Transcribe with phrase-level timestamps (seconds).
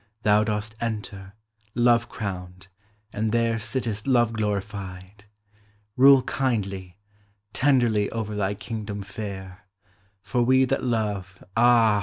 [0.23, 1.33] Thou dost enter,
[1.75, 2.69] love crowned,
[3.13, 5.25] and there Sittest love glorified!—
[5.95, 6.97] Rule kindly.
[7.53, 9.67] Tenderly over thy kingdom fair;
[10.23, 11.99] For we that love, ah!